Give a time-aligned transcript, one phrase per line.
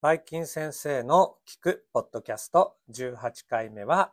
[0.00, 3.18] バイキン先生の聞くポッドキャスト18
[3.50, 4.12] 回目は、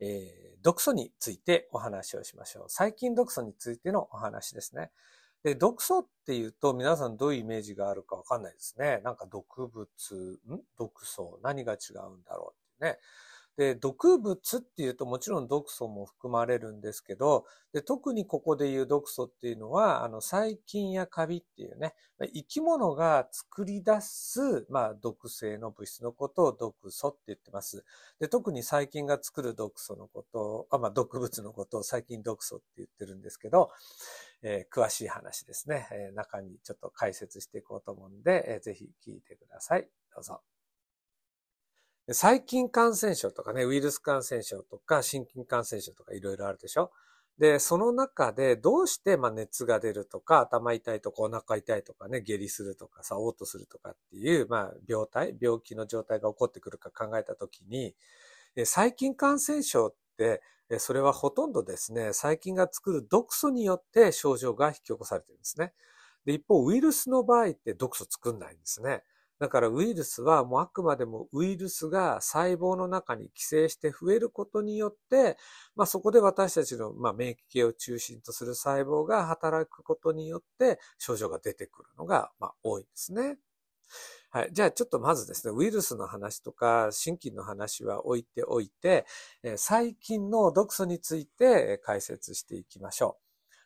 [0.00, 2.64] えー、毒素についてお話をしましょう。
[2.68, 4.90] 最近毒素についてのお話ですね。
[5.44, 9.02] で、毒素っていうと皆さんどういうイメージがあるかわかんないですね。
[9.04, 9.86] なんか毒物、
[10.48, 10.60] ん？
[10.78, 12.98] 毒素、何が違うんだろうってね。
[13.56, 21.94] で、毒物っていうともちろん毒素も含まれるんですけど、で特にここで言う毒素っていうのは、あの細菌やカビっていうね、
[22.34, 27.84] 生き物が作り出す、まあ、毒性の物質のことを毒素って言ってます。
[28.20, 33.70] で特に細菌が作る毒素のことを、あまあ、毒物のことを細菌毒素って言ってるんですけど、
[34.42, 39.88] えー、詳しい話ですね、えー、中にちょっと解説していこうと思うんで、えー、ぜひ聞いてください。
[40.14, 40.55] どうぞ。
[42.12, 46.92] 細菌感染症とかね、ウイルス感染症とか、心筋感染症とかいろいろあるでしょ？
[47.38, 57.94] で、その中でどうしてまあ熱が出るとか、頭痛いとかお腹痛いとかね、下痢するとかさ、嘔吐するとかっていう、まあ、病態、病気の状態が起こってくるか考えたときに、
[58.64, 60.40] 細菌感染症って、
[60.78, 65.74] それはほとんどですね、細菌が作る毒素によって症状が引き起こされてるんですね。
[66.24, 69.02] で、一方、ウイルスの場合って毒素作んないんですね。
[69.38, 75.36] だからウイルスはもうあくまでもウイルスが細胞の中に寄生して増えることによって、
[75.74, 83.38] まあそこで私たちの、まあ、免疫系を中心とする細胞が働くことによって症状が出てくるのが、まあ多いんですね。
[84.30, 84.50] はい。
[84.52, 89.06] じゃあちょっとまずですね、ウイルスの話とか、心筋の話は置いておいて、
[89.56, 93.18] 細菌の毒素について解説していきましょ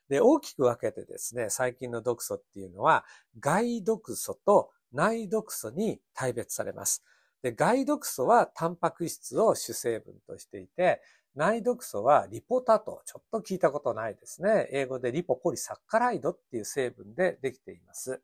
[0.09, 0.11] う。
[0.11, 3.05] で、大きく分けてですね、細菌の毒素っていうのは、
[3.39, 7.05] 害毒素と内毒素に大別されます。
[7.43, 11.01] で、害毒素はタンパク質を主成分としていて、
[11.35, 13.03] 内毒素はリポタト。
[13.07, 14.69] ちょっと聞いたことないですね。
[14.73, 18.21] 英語でリポポリサッカライドっていう成分でできています。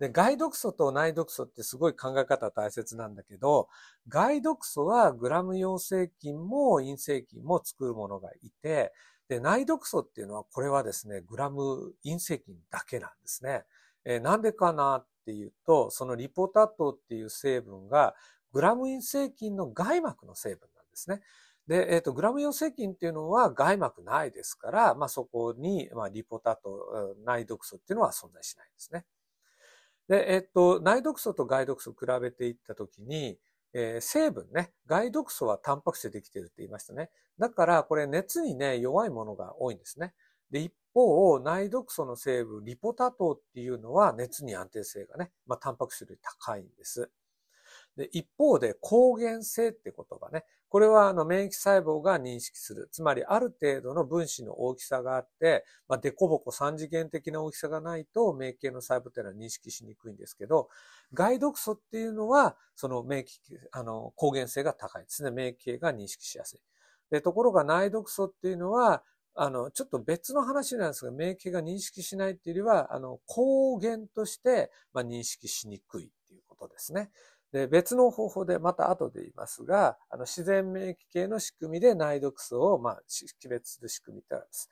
[0.00, 3.68] で、害毒素と内毒素ってすごい考え方大切なんだけど、
[4.08, 8.92] 害毒素はグラム陽性菌も陰性菌も作るものがいて、
[9.28, 13.64] で、内毒素っていうのはこれはですね、グラム陰性菌だけなんですね。
[14.04, 18.14] えー、なんでかなっっていうと、そのリポタトっていう成分が
[18.52, 21.20] グラム陰性菌の外膜の成分なんですね。
[21.66, 29.04] で、えっ、ー、と、グラム陽性菌っていうのは外膜ないですから、まあ、そこに、まあ、リポタト、内毒素っていうのは存在しないんですね。
[30.08, 33.38] で、えっ、ー、と、内毒素と外毒素を比べていったときに、
[33.72, 37.10] えー、成分ね、外毒素はタンパク質でできているって言いましたね。
[37.38, 40.12] だから、これ熱にね、弱いものが多いんですね。
[40.50, 47.10] で、一方、内毒素の成分、リポタ糖っていうのは熱に安定性がね、まあ、タンパク質より高いんです。
[47.96, 50.44] で、一方で抗原性って言葉ね。
[50.68, 52.88] これはあの免疫細胞が認識する。
[52.92, 60.68] つまりある程度の分子の大きさがあって、まあ、デコボコ三次元的な大きさがないと免疫系の細胞っていうのは認識しにくいんですけど、
[61.12, 63.26] 害毒素っていうのは、その免疫、
[63.72, 65.32] あの、抗原性が高いですね。
[65.32, 66.60] 免疫系が認識しやすい。
[67.10, 69.02] で、ところが内毒素っていうのは、
[69.42, 77.10] あの、ちょっと別の話なんですが、免疫が認識しないっていうよりは、あの、抗原として、まあ、認識しにくいっていうことですね。
[77.50, 84.68] で、別の方法で、また後で言いますが、あの、自然免疫系の仕組みで内毒素を、まあ、識別する仕組みってあるんです。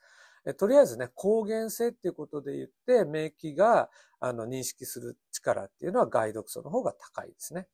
[0.55, 7.67] とりあえずね、抗原性っていうことで言って、免疫が、あの、認識する力っていうのは害毒素の方が高いですね。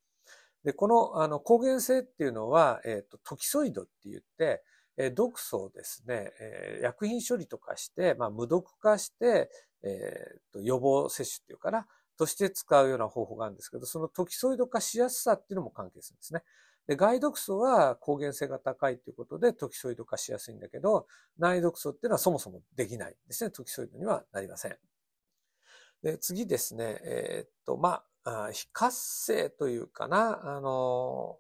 [0.63, 4.63] で、この、あの、抗原性っていうのは、えっ、ー、と、トキソイドって言って、
[4.97, 9.50] え毒素をですね、え薬品処理とかして、まあ、無毒化して、
[9.83, 16.44] えー、と予防接種っていうかな、として使うような方法があるんですけど、そのトキソイド化しやすさっていうのも関係するんですね。
[16.88, 21.07] で、外毒素は抗原性が高いということでトキソイド化しやすいんだけど、
[21.38, 23.51] 内毒素っていうのはそもそもできないんですね。
[23.51, 24.78] トキソイドにはなりません。
[26.03, 31.39] で、次ですね、えー、っと、まあ、非活性というかな、あの、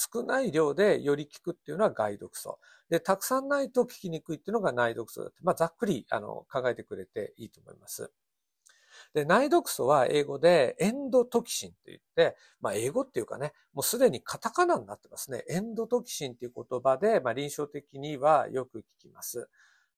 [0.00, 2.58] 少ない量でより効くっていうのは外毒素。
[2.88, 8.10] で、たくさんないと効きにくいっていうのが内毒素だって、まあ、ざっくり、あの、考えてくれていいと思います。
[9.14, 15.44] で、内毒素は英語でエンドトキシンと言って、まあ、英語っていうかね、もうすでにカタカナになってますね。
[15.48, 19.48] エンドトキシンっていう言葉で、まあ、臨床的にはよく聞きます。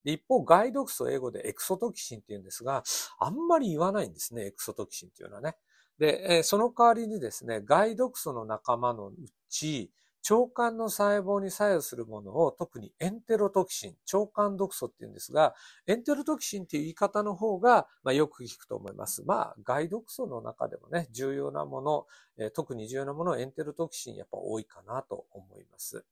[0.05, 2.83] 一方、外毒素英語でエクソトキシンって言うんですが、
[3.19, 5.57] あんまり言わないんですね、エクソトキシンっていうのはね。
[5.99, 9.15] で、えその代わりにですね、害毒素の仲間のう
[9.49, 9.91] ち、
[10.31, 15.55] 腸管の細胞に作用するものを特にエンテロトキシン、腸管毒素って言うんですが、
[15.87, 19.25] エンテロトキシンっていう言い方の方が、まあ、よく聞くと思います。
[19.25, 22.07] まあ、害毒素の中でもね、重要なもの、
[22.39, 26.05] えー、特に重要なもの、エンテロトキシンやっぱ多いかなと思います。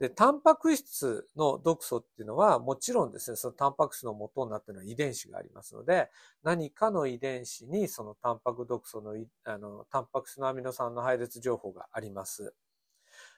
[0.00, 6.08] で、タンパク質の毒素っていうのは、もちろんですね、そのタンパク質の元になっているのは遺伝子がありますので、
[6.42, 9.14] 何かの遺伝子にそのタンパク毒素の、
[9.44, 12.54] あの、タンパク質のアミノ酸の配列情報があります。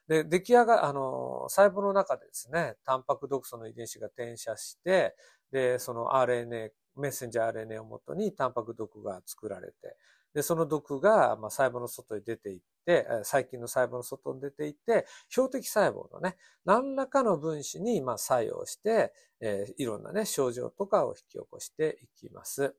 [0.07, 5.17] で、出来上が、あの、細胞の中でですね、タンパク毒素の遺伝子が転写して、
[5.51, 9.97] で、その RNA、メッセンジャー RNA をもとにタンパク毒が作られて、
[10.35, 22.75] で、その毒が、まあ、細胞の外に出ていって、細菌の細胞の外に出ていって、標的細胞のね、何らかの分子に、まあ、作用して、えー、いろんなね、症状とかを引き起こしていきます。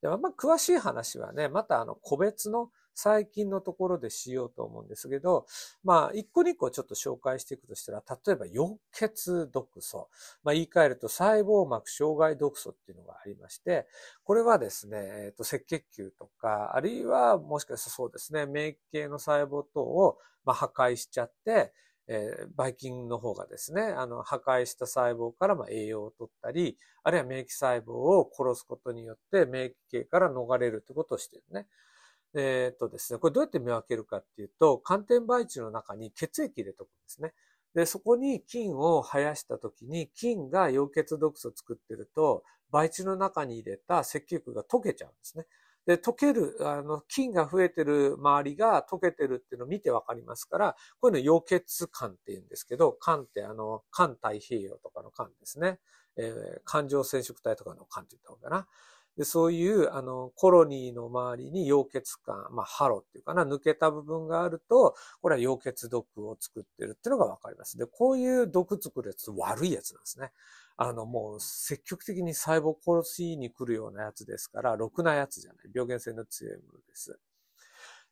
[0.00, 5.46] で、まあ、詳しい話はね、またあの、個別の最近のところでしようと思うんですけど、
[5.84, 10.08] まあ、一個二個ちょっと紹介していくとしたら、例えば、溶血毒素。
[10.42, 13.86] まあ、言い換えると、細胞膜障害毒素っていうのがありまして、
[14.24, 14.96] これはですね、
[15.26, 21.74] えっ、と、赤血球とか、あるいは、もしかしたらそうですね、免疫系の細胞等を、まあ、破壊しちゃって、
[22.08, 31.66] えー、ばい菌の方がですね、あの、破壊した細胞からまあ栄養を取ったり、あるいは免疫細胞を殺すことによって免疫系から逃れるってことをしてるね。
[32.36, 37.32] えっとですね、これどうやって見分けるかっていうと、寒天培地の中に血液入れとくんですね。
[37.74, 45.46] で、そこに菌を生やした時に、菌が溶血毒素を作ってると、培地の中に入れた赤血球が溶けちゃうんですね。
[45.86, 55.78] で、溶ける、あの、菌が増えてる周りが溶けてるっていうのを見てわかりますから、こういうの溶血管って言うんですけど、管ってあの、管太平洋とかの管ですね。
[56.16, 58.68] えー、環状染色体とかの管って言った方がな。
[59.16, 67.78] で、そういう、あの、コロニーの周りに溶血管、まあ、ハロっていうかな、抜けた部分があると、これは溶血毒を作ってるっていうのがわかります。
[67.78, 70.32] で、こういう毒作るやつ悪いやつなんですね。
[70.76, 75.70] あの、もう積極的に細胞殺しに来るようなやつですから、ろくなやつじゃない。
[75.74, 77.18] 病原性の強いものです。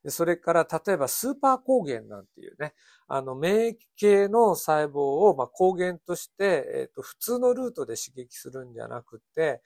[0.05, 2.75] でそれから、例えばスーパー抗原なんていうね、
[3.09, 9.63] あの、免疫系の細胞を、まあ、抗原として、えっ、ー、と、普通のルートで刺激するんじゃなくて、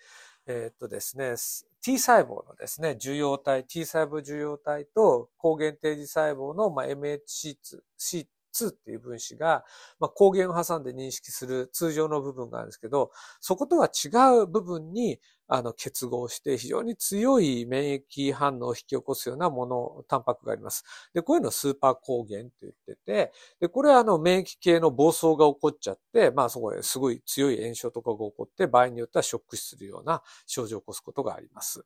[0.49, 1.35] えっとですね、
[1.83, 8.27] T 細胞のですね、受容体、T 細胞受容体と抗原定時細胞の、まあ、MHC2
[8.69, 9.65] っていう分子が、
[10.01, 13.11] まあ、抗原を挟んで認識する通常の部分があるんですけど、
[13.41, 14.09] そことは違
[14.43, 20.85] う部分に、あの、結合して非常に強い免疫反応を引き起こすようなもの、タンパクがあります。
[21.15, 31.85] で、こういうのをスーパー抗原って言ってて、で、これはあの、免疫系の暴走が起こっちゃって、まあそこですごい強い炎症とかが起こって、場合によってはショック死するような症状を起こすことがあります。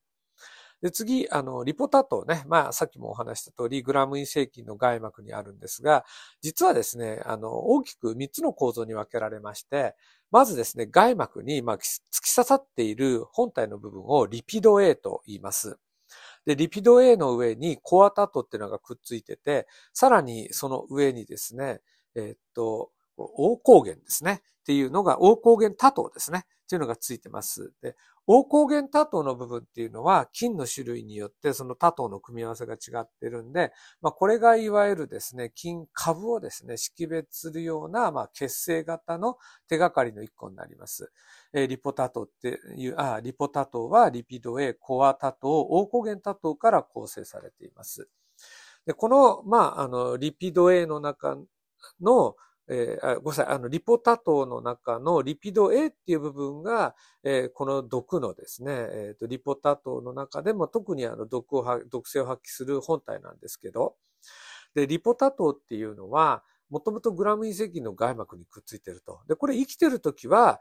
[0.82, 2.42] で、次、あの、リポタトね。
[2.48, 6.04] まあ、さっきもお話した通り、グラム陰性菌の外膜にあるんですが、
[6.40, 9.94] 実はですね、あの、大きく3つの構造に分けられまして、
[10.32, 15.78] まずですね、外膜に、まあ、突き刺さっている本体の部分をリピド A と言います。
[16.46, 21.80] で、リピド A の上にコアタトっていうのがくっついてて、さらにその上にですね、
[22.16, 22.90] えー、っと、
[23.36, 24.42] 黄抗原ですね。
[24.62, 26.44] っていうのが、黄抗原多糖ですね。
[26.46, 27.72] っていうのがついてます。
[27.82, 27.96] で、
[28.26, 39.36] 黄抗原多糖の部分っていうのは、菌の種類によってその多糖の組み合わせが違ってるんで、まあ、これがいわゆるですね、菌株をですね、識別するような、まあ、結成型の
[39.68, 41.12] 手がかりの一個になります。
[41.52, 48.08] えー、リポタ糖っていう、あ、リポタ糖はリピド A、コアタ糖、黄抗原多糖から構成されています。
[48.86, 51.36] で、この、まあ、あの、リピド A の中
[52.00, 52.36] の、
[52.68, 56.94] えー、ごめんなさい、あの、リポタ糖の中のリピド A っていう部分が、
[57.24, 63.96] えー、この毒のですね、えーと、リポタ糖の中でも特にあの毒を、毒性を発揮する本体なんですけど、
[64.74, 69.20] で、リポタ糖っていうのは、もともとグラム隕石の外膜にくっついてると。
[69.28, 70.58] で、これ生きてるときは、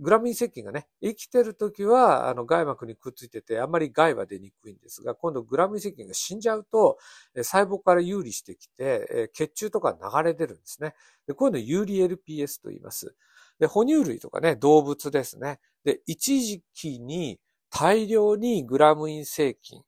[0.00, 6.96] グラム隕石がね、生きてるときは、あの、外膜にくっついてて、あんまり害は出にくいんですが、今度グラム隕石が死んじゃうと、
[7.36, 10.94] 細胞から有利してきて、血中とか流れ出るんですね。
[11.26, 13.14] で、こういうの有利 LPS と言います。
[13.58, 15.60] で、哺乳類とかね、動物ですね。
[15.84, 19.82] で、一時期に大量にグラム隕石菌、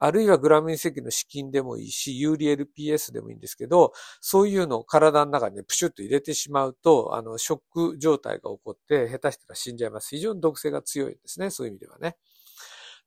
[0.00, 10.08] あるいはグラム隕石の資金でもいいし、有利 LPS でもいいんですけど、そういうのを体の中にプシュッと入れてしまうと、あの、ショック状態が起こって、下手したら死んじゃいます。
[10.08, 11.50] 非常に毒性が強いんですね。
[11.50, 12.16] そういう意味ではね。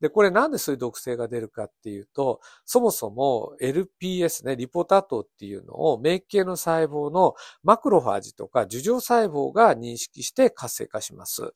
[0.02, 11.54] で、これなんでそういう毒性が出るかっていうと、そもそも LPS ね、リポタトっていうのを免疫系の細胞のマクロファージとか受状細胞が認識して活性化します。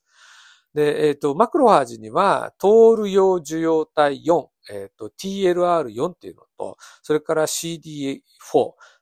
[0.73, 8.21] で、えっ、ー、と、マクロファージには、トール用受容体4、えっ、ー、と、TLR4 っていうのと、それから CD4、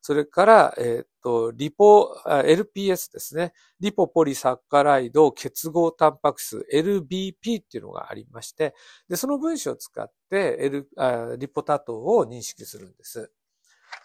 [0.01, 3.53] それから、えっ、ー、と、リポ、LPS ですね。
[3.79, 8.75] リポポリサッカライド結合タンパク質 LBP っていうのがありまして、
[9.09, 10.89] で、その分子を使って、L、
[11.37, 13.31] リポタトを認識するんです。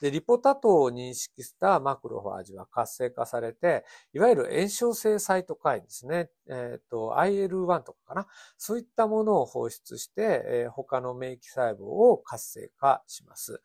[0.00, 6.30] で、リポタトを認識したマクロファージは活性化されて、いわゆる炎症性サイトカインですね。
[6.48, 8.26] えっ、ー、と、IL1 とかかな。
[8.56, 13.60] そういったものを放出して、えー、他の免疫細胞を活性化します。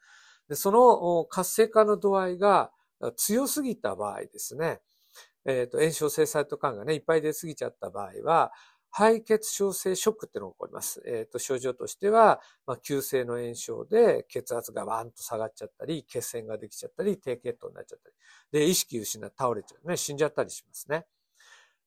[0.50, 2.72] で、その活性化の度合いが
[3.16, 4.82] 強すぎた場合ですね。
[5.46, 8.52] えっ、ー、と、炎症性サイトカインがね、いっぱい出すぎちゃった場合は、
[8.98, 11.04] 肺血症性ショックってのが起こります。
[11.06, 18.16] えっ、ー、と、症状としては、まあ、急性の炎症で血圧がワーンと下がっちゃったり、血栓ができちゃったり、低血糖になっちゃったり。
[18.54, 19.98] で、意識失って倒れちゃうね。
[19.98, 21.06] 死んじゃったりしますね。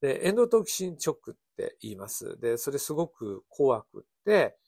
[0.02, 2.38] で、エンドトキシンショックって言います。
[2.40, 4.58] で、それすごく怖くって、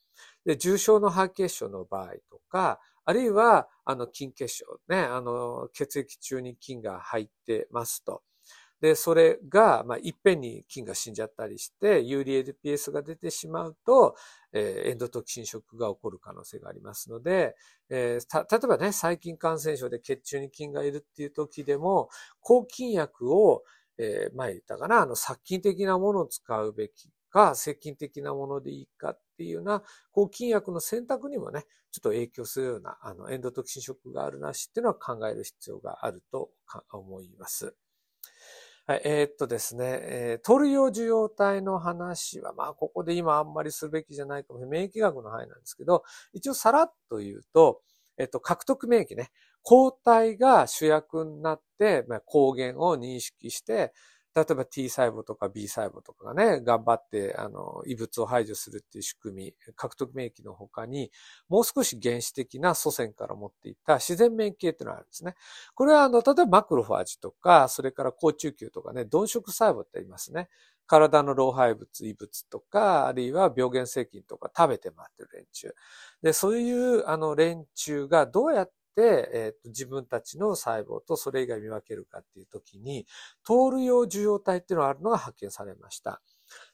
[0.46, 8.22] で、重症の肺血症の場合とか、あるいは、あの、筋血症ね、あの、血液中に菌が入ってますと。
[8.80, 14.16] で、それが、まあ、いっぺんに菌が死んじゃったりして、有利 LPS が出てしまうと、
[14.52, 17.56] えー、エンドトキシンショックが起こる可能性がありますので、
[17.90, 22.08] えー、例えばね、細菌感染症で血中に菌がいるっていう時でも、
[22.40, 23.62] 抗菌薬を、
[23.98, 36.50] えー、前言ったかな、あの、殺菌的なものを使うべきか、接近的なものでいいかっていうような、抗菌薬の選択にもね、ちょっと影響するような、あの、エンドトキシンショックがあるなしっていうのは考える必要があると
[36.92, 37.74] 思います。
[38.90, 44.80] はい、えー、っとですね、えー、トル用受容体の話は、まあ、ここで今あんまりするべきじゃないかもしれない。
[44.80, 47.82] 免疫学の範囲なんですけど、一応さらっと言うと、
[48.18, 49.30] えっと、獲得免疫ね、
[49.62, 53.92] 抗体が主役になって、まあ、抗原を認識して、
[54.44, 61.10] 例えば T 細胞とか B 細胞とかがね、頑張って、あの、異物を排除するっていう仕組み、獲得免疫の他に、
[61.48, 65.34] もう少し原始的な祖先から持っていた自然免疫系っていうのがあるんですね。
[65.74, 70.48] これは、あの、例えばマクロファージとか、それから高中球とかね、鈍色細胞って言いますね。
[70.86, 75.72] 体の老廃物、異物とか、あるいは病原性菌とか食べて回ってる連中。
[76.22, 83.06] で、そういう、あの、連中がどうやって、えーと、自分たちの細胞とそれ以外見分けるかっていう時に、
[83.44, 86.20] 通る用受容体っていうのがあるのが発見されました。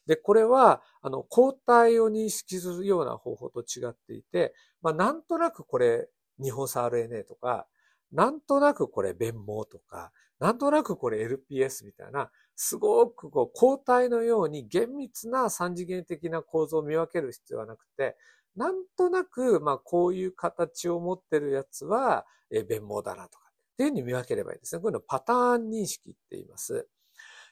[0.05, 6.09] で、これは、あの、抗体を認識するような方法と違っていて、まあ、なんとなくこれ、
[6.41, 7.67] 日本産 RNA とか、
[8.11, 18.15] なんとなくこれ、弁毛とか、なんとなくこれ LPS みたいな、すごくこう抗体のように厳密な三次元的な構造を見分ける必要はなくて、
[18.57, 24.81] なんとなく、まあ、こういう形を持ってるやつは、え弁毛だなとか、っていうふうに見分ければいいですね。
[24.81, 26.87] こういうのパターン認識って言います。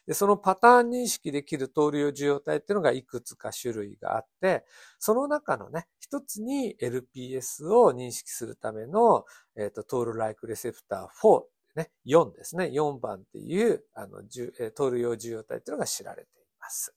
[0.06, 4.64] で、そのパターン認識できる通る用受容体っていうのがいくつか種類があって、
[4.98, 9.24] その中のね、一つに LPS を認識するための、
[9.56, 11.42] えっ、ー、と、トールライクレセプター4、
[11.76, 12.66] ね、4ですね。
[12.66, 16.94] 4番っていう、あの、トール用受容体っていうのが知られています。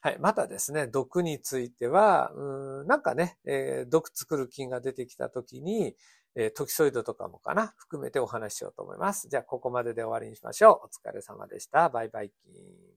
[0.00, 0.18] はい。
[0.20, 5.96] またですね、毒については、うん、なんかね、えー、毒作る菌が出てきたときに、
[6.36, 9.28] えー、トキソイドとかもかな、含めてお話ししようと思います。
[9.28, 10.86] じゃあ、ここまでで終わりにしましょう。
[10.86, 11.88] お疲れ様でした。
[11.88, 12.95] バイバイキン。